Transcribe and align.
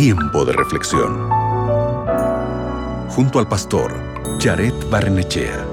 Tiempo 0.00 0.44
de 0.44 0.52
reflexión. 0.52 1.28
Junto 3.08 3.40
al 3.40 3.48
pastor 3.48 3.92
Jared 4.38 4.72
Barnechea. 4.88 5.66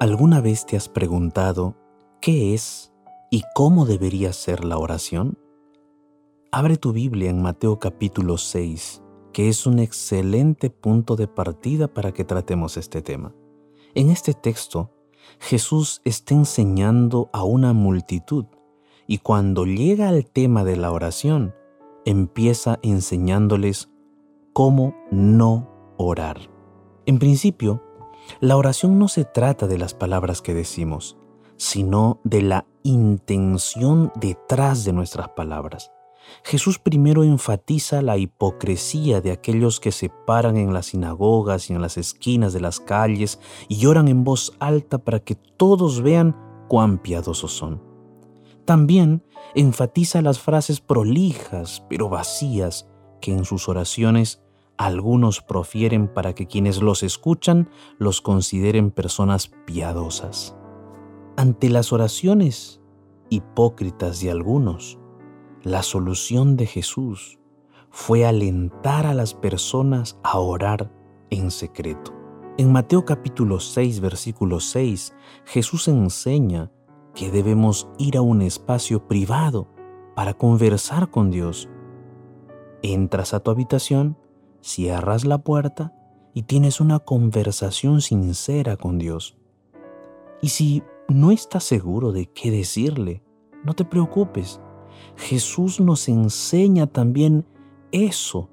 ¿Alguna 0.00 0.40
vez 0.40 0.66
te 0.66 0.76
has 0.76 0.88
preguntado 0.88 1.76
qué 2.20 2.54
es 2.54 2.92
y 3.30 3.44
cómo 3.54 3.86
debería 3.86 4.32
ser 4.32 4.64
la 4.64 4.78
oración? 4.78 5.38
Abre 6.50 6.76
tu 6.76 6.92
Biblia 6.92 7.30
en 7.30 7.40
Mateo 7.40 7.78
capítulo 7.78 8.36
6, 8.36 9.00
que 9.32 9.48
es 9.48 9.66
un 9.66 9.78
excelente 9.78 10.70
punto 10.70 11.16
de 11.16 11.28
partida 11.28 11.88
para 11.88 12.12
que 12.12 12.24
tratemos 12.24 12.76
este 12.76 13.02
tema. 13.02 13.34
En 13.94 14.10
este 14.10 14.34
texto, 14.34 14.90
Jesús 15.38 16.00
está 16.04 16.34
enseñando 16.34 17.30
a 17.32 17.44
una 17.44 17.72
multitud 17.72 18.46
y 19.06 19.18
cuando 19.18 19.64
llega 19.64 20.08
al 20.08 20.24
tema 20.24 20.64
de 20.64 20.76
la 20.76 20.92
oración, 20.92 21.54
empieza 22.04 22.78
enseñándoles 22.82 23.90
cómo 24.52 24.94
no 25.10 25.68
orar. 25.96 26.38
En 27.06 27.18
principio, 27.18 27.82
la 28.40 28.56
oración 28.56 28.98
no 28.98 29.08
se 29.08 29.24
trata 29.24 29.66
de 29.66 29.78
las 29.78 29.94
palabras 29.94 30.42
que 30.42 30.54
decimos, 30.54 31.16
sino 31.56 32.20
de 32.24 32.42
la 32.42 32.66
intención 32.82 34.12
detrás 34.14 34.84
de 34.84 34.92
nuestras 34.92 35.30
palabras. 35.30 35.90
Jesús 36.44 36.78
primero 36.78 37.24
enfatiza 37.24 38.02
la 38.02 38.16
hipocresía 38.16 39.20
de 39.20 39.32
aquellos 39.32 39.80
que 39.80 39.92
se 39.92 40.08
paran 40.08 40.56
en 40.56 40.72
las 40.72 40.86
sinagogas 40.86 41.70
y 41.70 41.74
en 41.74 41.82
las 41.82 41.96
esquinas 41.96 42.52
de 42.52 42.60
las 42.60 42.80
calles 42.80 43.40
y 43.68 43.76
lloran 43.76 44.08
en 44.08 44.24
voz 44.24 44.54
alta 44.58 44.98
para 44.98 45.20
que 45.20 45.34
todos 45.34 46.02
vean 46.02 46.36
cuán 46.68 46.98
piadosos 46.98 47.52
son. 47.52 47.82
También 48.64 49.24
enfatiza 49.54 50.22
las 50.22 50.38
frases 50.38 50.80
prolijas 50.80 51.82
pero 51.88 52.08
vacías 52.08 52.88
que 53.20 53.32
en 53.32 53.44
sus 53.44 53.68
oraciones 53.68 54.42
algunos 54.76 55.42
profieren 55.42 56.08
para 56.08 56.34
que 56.34 56.46
quienes 56.46 56.80
los 56.80 57.02
escuchan 57.02 57.68
los 57.98 58.22
consideren 58.22 58.90
personas 58.90 59.48
piadosas. 59.66 60.56
Ante 61.36 61.68
las 61.68 61.92
oraciones 61.92 62.80
hipócritas 63.28 64.20
de 64.20 64.30
algunos, 64.30 64.99
la 65.62 65.82
solución 65.82 66.56
de 66.56 66.66
Jesús 66.66 67.38
fue 67.90 68.24
alentar 68.24 69.04
a 69.06 69.14
las 69.14 69.34
personas 69.34 70.18
a 70.22 70.38
orar 70.38 70.90
en 71.28 71.50
secreto. 71.50 72.14
En 72.56 72.72
Mateo 72.72 73.04
capítulo 73.04 73.60
6, 73.60 74.00
versículo 74.00 74.60
6, 74.60 75.14
Jesús 75.44 75.88
enseña 75.88 76.70
que 77.14 77.30
debemos 77.30 77.88
ir 77.98 78.16
a 78.16 78.22
un 78.22 78.42
espacio 78.42 79.06
privado 79.06 79.68
para 80.14 80.34
conversar 80.34 81.10
con 81.10 81.30
Dios. 81.30 81.68
Entras 82.82 83.34
a 83.34 83.40
tu 83.40 83.50
habitación, 83.50 84.16
cierras 84.62 85.24
la 85.24 85.38
puerta 85.38 85.92
y 86.32 86.44
tienes 86.44 86.80
una 86.80 87.00
conversación 87.00 88.00
sincera 88.00 88.76
con 88.76 88.98
Dios. 88.98 89.36
Y 90.40 90.50
si 90.50 90.82
no 91.08 91.32
estás 91.32 91.64
seguro 91.64 92.12
de 92.12 92.26
qué 92.26 92.50
decirle, 92.50 93.22
no 93.64 93.74
te 93.74 93.84
preocupes. 93.84 94.60
Jesús 95.16 95.80
nos 95.80 96.08
enseña 96.08 96.86
también 96.86 97.44
eso. 97.92 98.48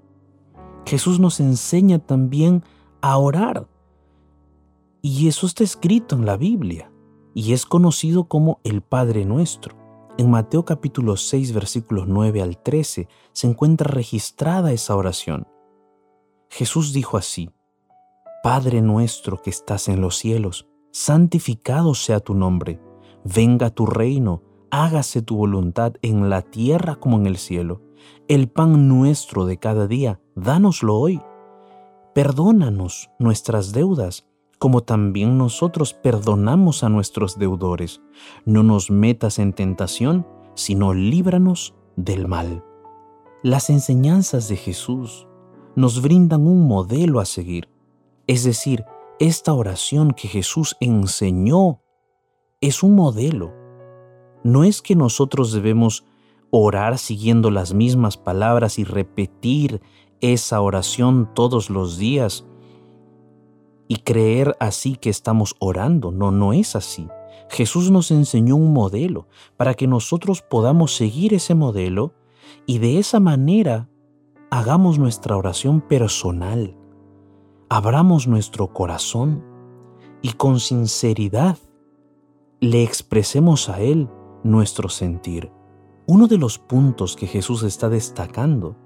Jesús 0.86 1.20
nos 1.20 1.40
enseña 1.40 2.00
también 2.00 2.64
a 3.02 3.18
orar. 3.18 3.68
Y 5.02 5.28
eso 5.28 5.46
está 5.46 5.64
escrito 5.64 6.16
en 6.16 6.26
la 6.26 6.38
Biblia 6.38 6.92
y 7.34 7.54
es 7.54 7.66
conocido 7.66 8.26
como 8.26 8.60
el 8.64 8.82
Padre 8.82 9.26
Nuestro. 9.26 9.76
En 10.18 10.32
Mateo 10.32 10.66
capítulo 10.66 11.16
6 11.16 11.54
versículos 11.54 12.08
9 12.08 12.42
al 12.42 12.58
13 12.58 13.08
se 13.32 13.48
encuentra 13.48 13.92
registrada 13.92 14.72
esa 14.72 14.96
oración. 14.96 15.48
Jesús 16.50 16.94
dijo 16.94 17.18
así, 17.18 17.52
Padre 18.42 18.82
nuestro 18.82 19.42
que 19.42 19.50
estás 19.50 19.90
en 19.90 20.02
los 20.02 20.18
cielos, 20.18 20.68
santificado 20.92 21.94
sea 21.94 22.20
tu 22.20 22.34
nombre, 22.34 22.80
venga 23.24 23.70
tu 23.70 23.86
reino, 23.86 24.42
hágase 24.72 25.22
tu 25.22 25.38
voluntad 25.38 25.94
en 26.02 26.30
la 26.30 26.42
tierra 26.42 26.96
como 26.96 27.18
en 27.18 27.28
el 27.28 27.38
cielo. 27.38 27.82
El 28.28 28.50
pan 28.50 28.88
nuestro 28.88 29.46
de 29.46 29.58
cada 29.58 29.88
día, 29.88 30.20
dánoslo 30.36 30.96
hoy. 30.96 31.22
Perdónanos 32.14 33.10
nuestras 33.20 33.74
deudas, 33.74 34.28
como 34.60 34.82
también 34.82 35.38
nosotros 35.38 35.94
perdonamos 35.94 36.84
a 36.84 36.90
nuestros 36.90 37.38
deudores. 37.38 38.02
No 38.46 38.64
nos 38.64 38.90
metas 38.90 39.40
en 39.40 39.54
tentación, 39.54 40.26
sino 40.56 40.94
líbranos 40.94 41.76
del 41.96 42.28
mal. 42.28 42.64
Las 43.44 43.70
enseñanzas 43.70 44.48
de 44.50 44.58
Jesús 44.58 45.28
nos 45.76 46.02
brindan 46.02 46.48
un 46.48 46.68
modelo 46.68 47.20
a 47.20 47.26
seguir. 47.26 47.70
Es 48.26 48.44
decir, 48.44 48.84
esta 49.20 49.54
oración 49.54 50.12
que 50.12 50.28
Jesús 50.28 50.76
enseñó 50.80 51.82
es 52.62 52.82
un 52.82 52.96
modelo 52.96 53.67
no 54.48 54.64
es 54.64 54.82
que 54.82 54.96
nosotros 54.96 55.52
debemos 55.52 56.06
orar 56.52 56.98
siguiendo 56.98 57.52
las 57.52 57.74
mismas 57.74 58.16
palabras 58.16 58.80
y 58.80 58.86
repetir 58.86 59.82
esa 60.22 60.62
oración 60.62 61.30
todos 61.36 61.70
los 61.70 61.98
días 61.98 62.46
y 63.90 63.98
creer 63.98 64.56
así 64.60 64.96
que 64.96 65.10
estamos 65.10 65.56
orando. 65.60 66.12
No, 66.12 66.32
no 66.32 66.54
es 66.54 66.76
así. 66.76 67.08
Jesús 67.50 67.92
nos 67.92 68.10
enseñó 68.10 68.56
un 68.56 68.74
modelo 68.74 69.28
para 69.58 69.74
que 69.74 69.88
nosotros 69.88 70.42
podamos 70.42 70.96
seguir 70.96 71.34
ese 71.34 71.54
modelo 71.54 72.14
y 72.66 72.80
de 72.80 73.00
esa 73.00 73.20
manera 73.20 73.90
hagamos 74.50 74.98
nuestra 74.98 75.36
oración 75.36 75.82
personal, 75.82 76.76
abramos 77.70 78.28
nuestro 78.28 78.74
corazón 78.74 79.44
y 80.22 80.34
con 80.34 80.60
sinceridad 80.62 81.58
le 82.60 82.84
expresemos 82.84 83.70
a 83.70 83.82
Él 83.82 84.10
nuestro 84.48 84.90
sentir. 84.90 85.52
Uno 86.06 86.28
de 86.28 86.38
los 86.38 86.58
puntos 86.58 87.16
que 87.16 87.28
Jesús 87.28 87.64
está 87.64 87.90
destacando 87.90 88.78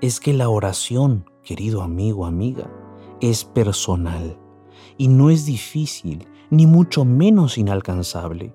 es 0.00 0.18
que 0.18 0.32
la 0.32 0.48
oración, 0.48 1.30
querido 1.42 1.82
amigo, 1.82 2.24
amiga, 2.24 2.70
es 3.20 3.44
personal 3.44 4.38
y 4.96 5.08
no 5.08 5.28
es 5.30 5.44
difícil, 5.44 6.26
ni 6.50 6.66
mucho 6.66 7.04
menos 7.04 7.58
inalcanzable. 7.58 8.54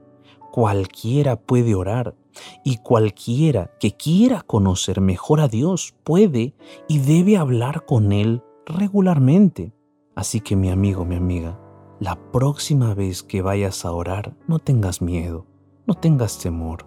Cualquiera 0.52 1.36
puede 1.36 1.76
orar 1.76 2.16
y 2.64 2.78
cualquiera 2.78 3.72
que 3.80 3.96
quiera 3.96 4.42
conocer 4.42 5.02
mejor 5.02 5.42
a 5.42 5.48
Dios 5.48 5.94
puede 6.04 6.56
y 6.88 7.00
debe 7.00 7.38
hablar 7.38 7.86
con 7.86 8.12
Él 8.12 8.42
regularmente. 8.66 9.72
Así 10.16 10.42
que 10.42 10.56
mi 10.56 10.70
amigo, 10.72 11.06
mi 11.06 11.16
amiga, 11.16 11.60
la 12.00 12.16
próxima 12.32 12.96
vez 12.96 13.22
que 13.22 13.44
vayas 13.44 13.86
a 13.86 13.92
orar, 13.92 14.36
no 14.48 14.58
tengas 14.58 15.02
miedo. 15.02 15.49
No 15.90 15.96
tengas 15.96 16.38
temor. 16.38 16.86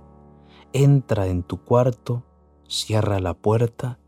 Entra 0.72 1.26
en 1.26 1.42
tu 1.42 1.64
cuarto, 1.64 2.22
cierra 2.68 3.18
la 3.18 3.34
puerta 3.34 3.98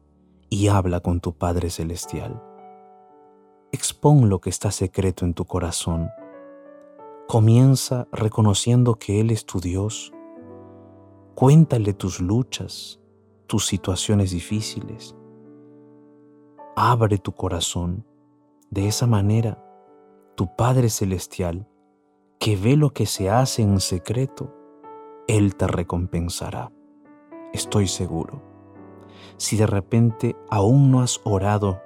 y 0.49 0.69
habla 0.69 1.01
con 1.01 1.19
tu 1.19 1.33
Padre 1.33 1.71
Celestial. 1.71 2.41
Expón 3.73 4.29
lo 4.29 4.41
que 4.41 4.51
está 4.51 4.71
secreto 4.71 5.25
en 5.25 5.35
tu 5.35 5.47
corazón. 5.47 6.11
Comienza 7.27 8.07
reconociendo 8.13 8.95
que 8.95 9.19
Él 9.19 9.33
es 9.33 9.47
tu 9.47 9.59
Dios. 9.59 10.13
Cuéntale 11.35 11.93
tus 11.93 12.21
luchas, 12.21 13.01
tus 13.49 13.67
situaciones 13.67 14.31
difíciles. 14.31 15.17
Abre 16.77 17.19
tu 17.19 17.33
corazón. 17.33 18.07
De 18.71 18.87
esa 18.87 19.09
manera, 19.09 19.61
tu 20.37 20.55
Padre 20.55 20.89
Celestial, 20.89 21.67
que 22.39 22.55
ve 22.55 22.77
lo 22.77 22.91
que 22.91 23.07
se 23.07 23.29
hace 23.29 23.63
en 23.63 23.81
secreto, 23.81 24.55
él 25.27 25.57
te 25.57 25.67
recompensará. 25.67 26.73
Estoy 27.53 27.89
seguro. 27.89 28.43
Si 29.37 29.57
de 29.57 29.67
repente 29.67 30.37
aún 30.51 30.91
no 30.91 31.01
has 31.01 31.21
orado 31.25 31.81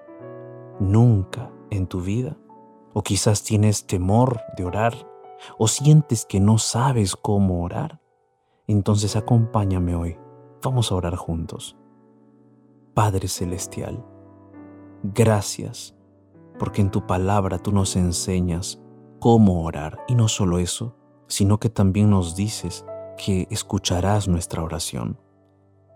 nunca 0.80 1.50
en 1.70 1.86
tu 1.86 2.00
vida, 2.00 2.36
o 2.92 3.02
quizás 3.02 3.42
tienes 3.42 3.86
temor 3.86 4.40
de 4.56 4.64
orar, 4.64 4.94
o 5.58 5.68
sientes 5.68 6.24
que 6.24 6.40
no 6.40 6.58
sabes 6.58 7.16
cómo 7.16 7.62
orar, 7.62 8.00
entonces 8.66 9.16
acompáñame 9.16 9.94
hoy. 9.94 10.18
Vamos 10.62 10.90
a 10.90 10.96
orar 10.96 11.16
juntos. 11.16 11.76
Padre 12.94 13.28
Celestial, 13.28 14.04
gracias 15.02 15.94
porque 16.58 16.82
en 16.82 16.90
tu 16.90 17.06
palabra 17.06 17.58
tú 17.58 17.72
nos 17.72 17.96
enseñas 17.96 18.82
cómo 19.20 19.62
orar. 19.62 20.00
Y 20.08 20.14
no 20.14 20.28
solo 20.28 20.58
eso, 20.58 20.96
sino 21.28 21.58
que 21.58 21.70
también 21.70 22.10
nos 22.10 22.34
dices 22.34 22.84
que 23.18 23.48
escucharás 23.50 24.28
nuestra 24.28 24.62
oración. 24.62 25.18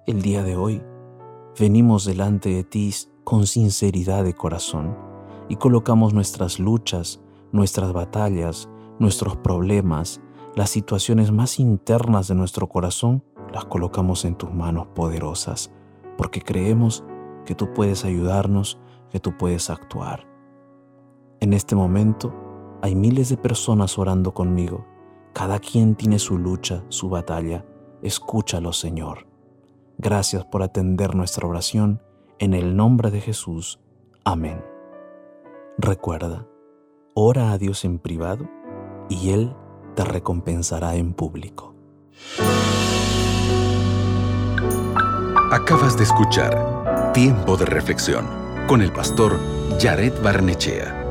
El 0.07 0.21
día 0.21 0.43
de 0.43 0.57
hoy 0.57 0.83
venimos 1.59 2.05
delante 2.05 2.51
de 2.51 2.65
ti 2.65 2.93
con 3.25 3.47
sinceridad 3.47 4.25
de 4.25 4.35
corazón, 4.35 4.99
y 5.49 5.57
colocamos 5.57 6.13
nuestras 6.15 6.59
luchas, 6.59 7.21
nuestras 7.53 7.93
batallas, 7.93 8.69
nuestros 8.99 9.37
problemas, 9.37 10.21
las 10.57 10.71
situaciones 10.71 11.31
más 11.31 11.61
internas 11.61 12.29
de 12.29 12.35
nuestro 12.35 12.69
corazón, 12.69 13.23
las 13.53 13.67
colocamos 13.67 14.25
en 14.25 14.35
tus 14.35 14.53
manos 14.53 14.89
poderosas, 14.95 15.71
porque 16.19 16.43
creemos 16.43 17.05
que 17.45 17.55
tú 17.55 17.73
puedes 17.73 18.05
ayudarnos, 18.05 18.79
que 19.11 19.21
tú 19.21 19.37
puedes 19.37 19.71
actuar. 19.71 20.27
En 21.41 21.53
este 21.53 21.77
momento 21.77 22.35
hay 22.83 22.95
miles 22.95 23.29
de 23.29 23.37
personas 23.37 23.99
orando 23.99 24.35
conmigo. 24.35 24.87
Cada 25.33 25.59
quien 25.59 25.95
tiene 25.95 26.19
su 26.19 26.39
lucha, 26.39 26.85
su 26.89 27.09
batalla. 27.09 27.65
Escúchalo, 28.03 28.73
Señor. 28.73 29.27
Gracias 29.99 30.45
por 30.45 30.63
atender 30.63 31.15
nuestra 31.15 31.47
oración. 31.47 32.03
En 32.39 32.55
el 32.55 32.77
nombre 32.77 33.11
de 33.11 33.21
Jesús. 33.21 33.79
Amén. 34.25 34.63
Recuerda, 35.79 36.47
ora 37.15 37.53
a 37.53 37.59
Dios 37.59 37.85
en 37.85 37.99
privado 37.99 38.49
y 39.09 39.31
Él 39.31 39.55
te 39.95 40.05
recompensará 40.05 40.97
en 40.97 41.15
público. 41.15 41.75
Acabas 45.51 45.97
de 45.97 46.05
escuchar 46.05 47.13
Tiempo 47.13 47.57
de 47.57 47.67
Reflexión 47.67 48.27
con 48.67 48.83
el 48.83 48.93
pastor 48.93 49.39
Jared 49.81 50.13
Barnechea. 50.23 51.02